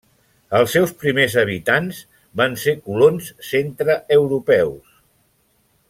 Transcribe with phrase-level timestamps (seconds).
[0.59, 1.99] Els seus primers habitants
[2.41, 5.01] van ser colons centreeuropeus.